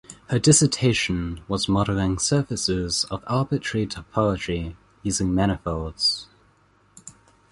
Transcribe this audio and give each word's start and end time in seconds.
Her 0.29 0.39
dissertation 0.39 1.41
was 1.47 1.69
"Modeling 1.69 2.17
Surfaces 2.17 3.05
of 3.11 3.23
Arbitrary 3.27 3.85
Topology 3.85 4.75
using 5.03 5.31
Manifolds". 5.35 6.25